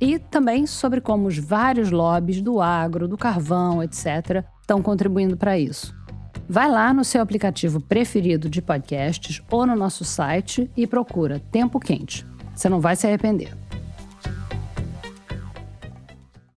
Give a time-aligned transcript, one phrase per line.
[0.00, 5.58] E também sobre como os vários lobbies do agro, do carvão, etc., estão contribuindo para
[5.58, 5.94] isso.
[6.48, 11.80] Vai lá no seu aplicativo preferido de podcasts ou no nosso site e procura Tempo
[11.80, 12.26] Quente.
[12.54, 13.63] Você não vai se arrepender.